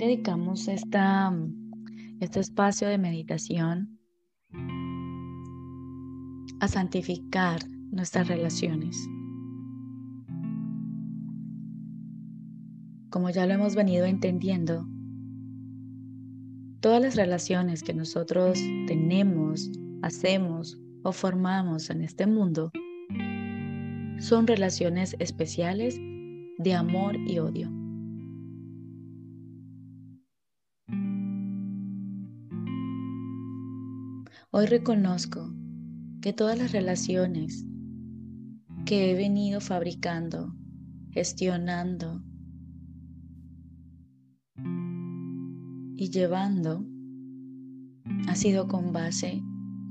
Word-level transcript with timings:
Dedicamos 0.00 0.66
este 0.66 2.40
espacio 2.40 2.88
de 2.88 2.96
meditación 2.96 3.98
a 6.58 6.68
santificar 6.68 7.60
nuestras 7.68 8.26
relaciones. 8.28 8.96
Como 13.10 13.28
ya 13.28 13.44
lo 13.44 13.52
hemos 13.52 13.74
venido 13.74 14.06
entendiendo, 14.06 14.88
todas 16.80 17.02
las 17.02 17.16
relaciones 17.16 17.82
que 17.82 17.92
nosotros 17.92 18.58
tenemos, 18.86 19.70
hacemos 20.00 20.78
o 21.02 21.12
formamos 21.12 21.90
en 21.90 22.00
este 22.00 22.26
mundo 22.26 22.72
son 24.18 24.46
relaciones 24.46 25.14
especiales 25.18 26.00
de 26.56 26.72
amor 26.72 27.16
y 27.16 27.38
odio. 27.38 27.79
Hoy 34.52 34.66
reconozco 34.66 35.54
que 36.20 36.32
todas 36.32 36.58
las 36.58 36.72
relaciones 36.72 37.64
que 38.84 39.08
he 39.08 39.14
venido 39.14 39.60
fabricando, 39.60 40.56
gestionando 41.12 42.20
y 45.94 46.10
llevando 46.10 46.84
ha 48.26 48.34
sido 48.34 48.66
con 48.66 48.92
base 48.92 49.40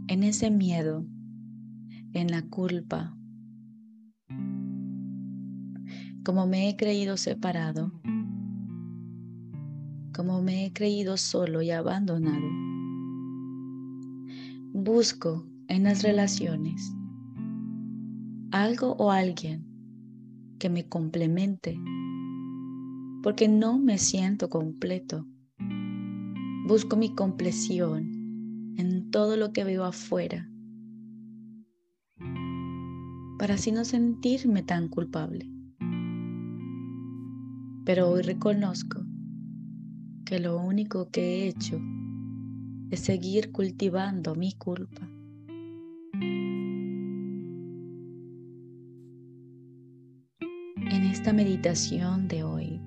en 0.10 0.24
ese 0.24 0.52
miedo, 0.52 1.06
en 2.12 2.30
la 2.30 2.42
culpa, 2.42 3.18
como 6.26 6.48
me 6.48 6.68
he 6.68 6.76
creído 6.76 7.16
separado, 7.16 7.94
como 10.14 10.42
me 10.42 10.66
he 10.66 10.74
creído 10.74 11.16
solo 11.16 11.62
y 11.62 11.72
abandonado. 11.72 12.69
Busco 14.72 15.48
en 15.68 15.84
las 15.86 16.04
relaciones 16.04 16.94
algo 18.52 18.92
o 19.00 19.10
alguien 19.10 19.66
que 20.60 20.70
me 20.70 20.88
complemente, 20.88 21.76
porque 23.24 23.48
no 23.48 23.80
me 23.80 23.98
siento 23.98 24.48
completo. 24.48 25.26
Busco 26.68 26.98
mi 26.98 27.16
compleción 27.16 28.76
en 28.78 29.10
todo 29.10 29.38
lo 29.38 29.54
que 29.54 29.64
veo 29.64 29.86
afuera, 29.86 30.48
para 33.40 33.56
así 33.56 33.72
no 33.72 33.84
sentirme 33.86 34.62
tan 34.62 34.88
culpable. 34.88 35.50
Pero 37.86 38.12
hoy 38.12 38.22
reconozco 38.22 39.02
que 40.26 40.40
lo 40.40 40.60
único 40.60 41.10
que 41.10 41.22
he 41.22 41.48
hecho 41.48 41.82
es 42.92 43.02
seguir 43.02 43.52
cultivando 43.52 44.36
mi 44.36 44.54
culpa. 44.54 45.08
En 50.92 51.04
esta 51.04 51.34
meditación 51.34 52.28
de 52.28 52.44
hoy, 52.44 52.82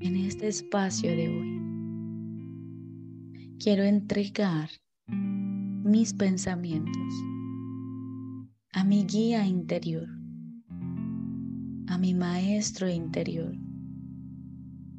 en 0.00 0.16
este 0.16 0.48
espacio 0.48 1.10
de 1.10 1.28
hoy, 1.28 1.60
quiero 3.58 3.82
entregar 3.84 4.70
mis 5.06 6.14
pensamientos 6.14 7.14
a 8.72 8.84
mi 8.84 9.04
guía 9.04 9.46
interior, 9.46 10.08
a 11.88 11.98
mi 11.98 12.14
maestro 12.14 12.88
interior 12.88 13.54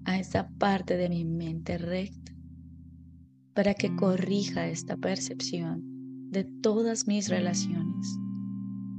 a 0.06 0.20
esa 0.20 0.50
parte 0.58 0.98
de 0.98 1.10
mi 1.10 1.26
mente 1.26 1.78
recta 1.78 2.33
para 3.54 3.74
que 3.74 3.96
corrija 3.96 4.68
esta 4.68 4.98
percepción 4.98 6.30
de 6.32 6.44
todas 6.44 7.08
mis 7.08 7.30
relaciones 7.30 8.20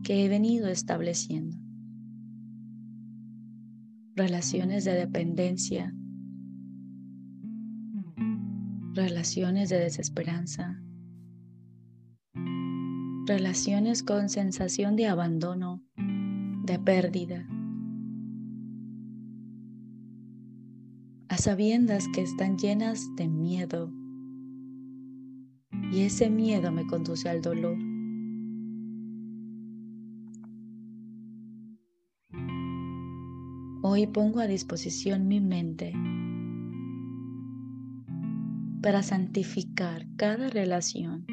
que 0.05 0.25
he 0.25 0.29
venido 0.29 0.69
estableciendo. 0.69 1.57
Relaciones 4.15 4.85
de 4.85 4.93
dependencia, 4.95 5.93
relaciones 8.93 9.71
de 9.71 9.81
desesperanza, 9.81 10.81
relaciones 13.27 14.03
con 14.05 14.29
sensación 14.29 14.95
de 14.95 15.09
abandono, 15.09 15.83
de 16.65 16.79
pérdida, 16.79 17.49
a 21.29 21.37
sabiendas 21.37 22.07
que 22.15 22.23
están 22.23 22.57
llenas 22.57 23.01
de 23.17 23.29
miedo. 23.29 24.04
Y 25.95 26.03
ese 26.03 26.29
miedo 26.29 26.73
me 26.73 26.85
conduce 26.89 27.29
al 27.29 27.41
dolor. 27.41 27.79
Hoy 33.81 34.09
pongo 34.09 34.41
a 34.41 34.49
disposición 34.49 35.29
mi 35.29 35.41
mente 35.41 35.93
para 38.83 39.05
santificar 39.05 40.05
cada 40.17 40.49
relación, 40.49 41.27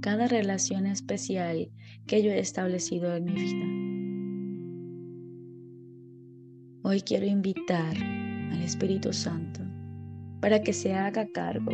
cada 0.00 0.26
relación 0.26 0.86
especial 0.86 1.68
que 2.06 2.22
yo 2.22 2.30
he 2.30 2.38
establecido 2.38 3.14
en 3.14 3.24
mi 3.24 3.32
vida. 3.34 3.66
Hoy 6.82 7.02
quiero 7.02 7.26
invitar 7.26 7.94
al 7.94 8.62
Espíritu 8.62 9.12
Santo 9.12 9.60
para 10.40 10.62
que 10.62 10.72
se 10.72 10.94
haga 10.94 11.26
cargo 11.26 11.72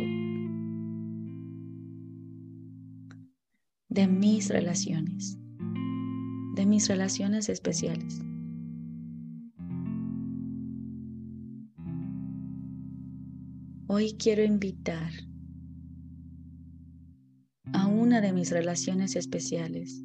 de 3.93 4.07
mis 4.07 4.49
relaciones, 4.49 5.37
de 6.55 6.65
mis 6.65 6.87
relaciones 6.87 7.47
especiales. 7.47 8.19
Hoy 13.85 14.15
quiero 14.17 14.43
invitar 14.43 15.11
a 17.73 17.85
una 17.85 18.19
de 18.19 18.33
mis 18.33 18.49
relaciones 18.49 19.15
especiales. 19.15 20.03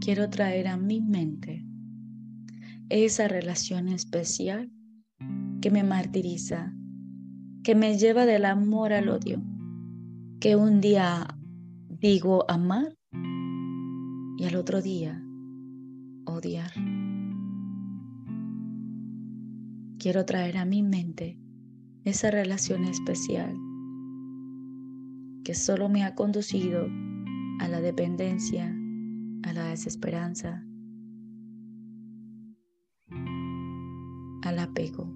Quiero 0.00 0.30
traer 0.30 0.68
a 0.68 0.78
mi 0.78 1.02
mente 1.02 1.66
esa 2.88 3.28
relación 3.28 3.88
especial 3.88 4.72
que 5.60 5.70
me 5.70 5.82
martiriza, 5.82 6.74
que 7.62 7.74
me 7.74 7.98
lleva 7.98 8.24
del 8.24 8.46
amor 8.46 8.94
al 8.94 9.10
odio, 9.10 9.42
que 10.40 10.56
un 10.56 10.80
día 10.80 11.26
digo 12.04 12.44
amar 12.50 12.98
y 14.36 14.44
al 14.44 14.56
otro 14.56 14.82
día 14.82 15.24
odiar. 16.26 16.70
Quiero 19.98 20.26
traer 20.26 20.58
a 20.58 20.66
mi 20.66 20.82
mente 20.82 21.40
esa 22.04 22.30
relación 22.30 22.84
especial 22.84 23.56
que 25.44 25.54
solo 25.54 25.88
me 25.88 26.04
ha 26.04 26.14
conducido 26.14 26.86
a 27.60 27.68
la 27.68 27.80
dependencia, 27.80 28.66
a 29.44 29.54
la 29.54 29.68
desesperanza, 29.68 30.62
al 34.42 34.58
apego. 34.58 35.10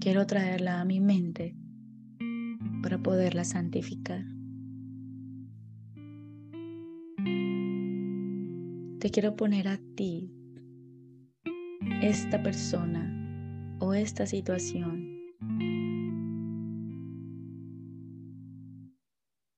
Quiero 0.00 0.26
traerla 0.26 0.80
a 0.80 0.84
mi 0.84 1.00
mente 1.00 1.57
poderla 3.02 3.44
santificar. 3.44 4.24
Te 9.00 9.10
quiero 9.10 9.36
poner 9.36 9.68
a 9.68 9.78
ti, 9.94 10.32
esta 12.02 12.42
persona 12.42 13.14
o 13.80 13.94
esta 13.94 14.26
situación 14.26 15.18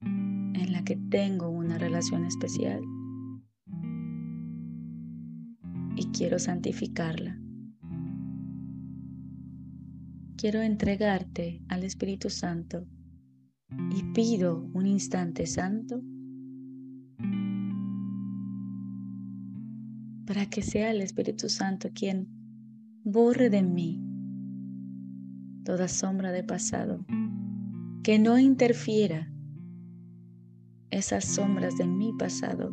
en 0.02 0.72
la 0.72 0.84
que 0.84 0.96
tengo 0.96 1.48
una 1.48 1.78
relación 1.78 2.24
especial 2.24 2.82
y 5.96 6.06
quiero 6.12 6.38
santificarla. 6.38 7.38
Quiero 10.36 10.62
entregarte 10.62 11.62
al 11.68 11.84
Espíritu 11.84 12.30
Santo 12.30 12.86
y 13.90 14.02
pido 14.12 14.68
un 14.72 14.86
instante 14.86 15.46
santo 15.46 16.02
para 20.26 20.46
que 20.46 20.62
sea 20.62 20.90
el 20.90 21.00
Espíritu 21.00 21.48
Santo 21.48 21.90
quien 21.92 22.28
borre 23.04 23.50
de 23.50 23.62
mí 23.62 24.00
toda 25.64 25.88
sombra 25.88 26.32
de 26.32 26.42
pasado, 26.42 27.04
que 28.02 28.18
no 28.18 28.38
interfiera 28.38 29.32
esas 30.90 31.24
sombras 31.24 31.76
de 31.76 31.86
mi 31.86 32.12
pasado 32.12 32.70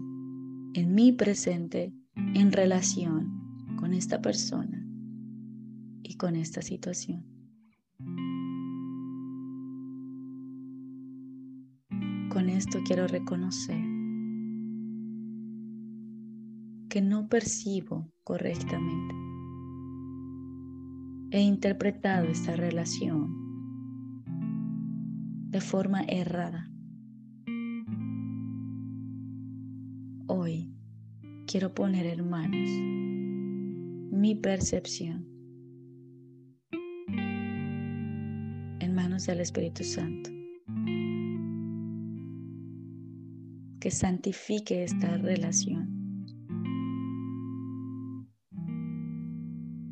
en 0.73 0.94
mi 0.94 1.11
presente 1.11 1.94
en 2.15 2.51
relación 2.51 3.75
con 3.77 3.94
esta 3.94 4.21
persona 4.21 4.85
y 6.03 6.15
con 6.15 6.35
esta 6.35 6.61
situación. 6.61 7.37
Esto 12.57 12.80
quiero 12.83 13.06
reconocer 13.07 13.80
que 16.89 17.01
no 17.01 17.30
percibo 17.30 18.12
correctamente. 18.24 19.13
He 21.30 21.42
interpretado 21.42 22.27
esta 22.27 22.56
relación 22.56 23.27
de 25.51 25.62
forma 25.62 26.01
errada. 26.07 26.71
Hoy 30.25 30.74
quiero 31.45 31.75
poner 31.75 32.07
en 32.07 32.27
manos 32.27 32.69
mi 34.12 34.33
percepción 34.33 35.27
en 38.80 38.95
manos 38.95 39.27
del 39.27 39.42
Espíritu 39.42 39.83
Santo. 39.83 40.37
Que 43.88 43.92
santifique 43.92 44.84
esta 44.84 45.16
relación. 45.16 46.28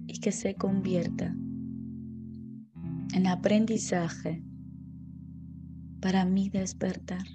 Y 0.06 0.20
que 0.20 0.34
se 0.34 0.56
convierta 0.56 1.34
en 3.14 3.26
aprendizaje 3.26 4.44
para 6.02 6.26
mi 6.26 6.50
despertar. 6.50 7.26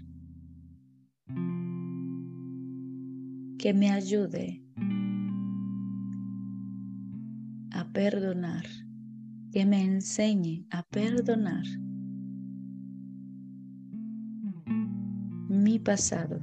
Que 3.56 3.72
me 3.72 3.90
ayude 3.90 4.62
a 7.70 7.90
perdonar, 7.90 8.66
que 9.50 9.64
me 9.64 9.82
enseñe 9.82 10.66
a 10.70 10.82
perdonar 10.82 11.64
mi 15.62 15.78
pasado, 15.78 16.40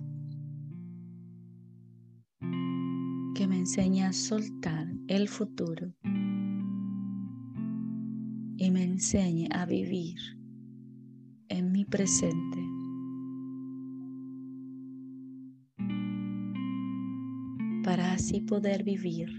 que 3.36 3.48
me 3.48 3.58
enseñe 3.58 4.04
a 4.04 4.14
soltar 4.14 4.88
el 5.08 5.28
futuro 5.28 5.94
y 8.58 8.72
me 8.72 8.84
enseñe 8.84 9.48
a 9.52 9.66
vivir 9.66 10.18
en 11.50 11.72
mi 11.72 11.86
presente. 11.86 12.60
para 17.88 18.12
así 18.12 18.42
poder 18.42 18.84
vivir 18.84 19.30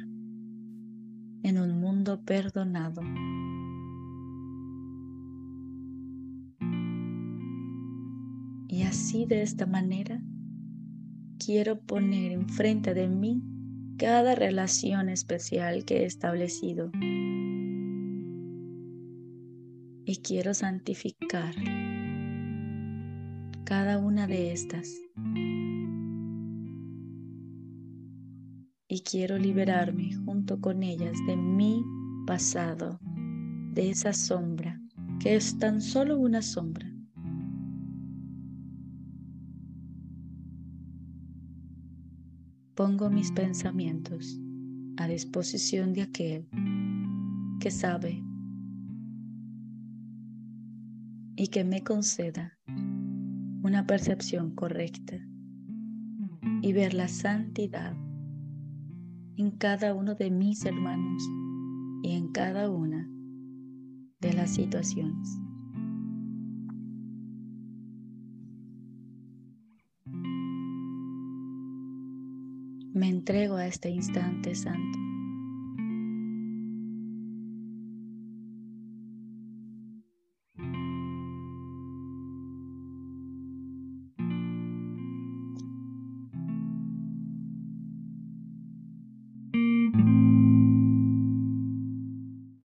en 1.42 1.58
un 1.58 1.78
mundo 1.78 2.24
perdonado. 2.24 3.02
Y 8.68 8.82
así 8.82 9.24
de 9.24 9.42
esta 9.42 9.64
manera 9.64 10.22
quiero 11.38 11.80
poner 11.80 12.32
enfrente 12.32 12.92
de 12.92 13.08
mí 13.08 13.42
cada 13.96 14.34
relación 14.34 15.08
especial 15.08 15.84
que 15.86 16.02
he 16.02 16.04
establecido. 16.04 16.90
Y 20.04 20.16
quiero 20.22 20.54
santificar 20.54 21.54
cada 23.64 23.98
una 23.98 24.26
de 24.26 24.52
estas. 24.52 24.94
Y 28.86 29.00
quiero 29.00 29.38
liberarme 29.38 30.14
junto 30.24 30.60
con 30.60 30.82
ellas 30.82 31.16
de 31.26 31.36
mi 31.36 31.82
pasado, 32.26 32.98
de 33.72 33.90
esa 33.90 34.12
sombra, 34.12 34.80
que 35.20 35.36
es 35.36 35.58
tan 35.58 35.80
solo 35.80 36.18
una 36.18 36.40
sombra. 36.40 36.87
Pongo 42.78 43.10
mis 43.10 43.32
pensamientos 43.32 44.38
a 44.98 45.08
disposición 45.08 45.92
de 45.94 46.02
aquel 46.02 46.48
que 47.58 47.72
sabe 47.72 48.22
y 51.34 51.48
que 51.48 51.64
me 51.64 51.82
conceda 51.82 52.56
una 53.64 53.84
percepción 53.84 54.54
correcta 54.54 55.16
y 56.62 56.72
ver 56.72 56.94
la 56.94 57.08
santidad 57.08 57.96
en 59.36 59.50
cada 59.58 59.92
uno 59.92 60.14
de 60.14 60.30
mis 60.30 60.64
hermanos 60.64 61.24
y 62.04 62.12
en 62.12 62.28
cada 62.28 62.70
una 62.70 63.10
de 64.20 64.34
las 64.34 64.54
situaciones. 64.54 65.47
Me 72.98 73.08
entrego 73.08 73.54
a 73.54 73.64
este 73.68 73.90
instante 73.90 74.56
santo 74.56 74.98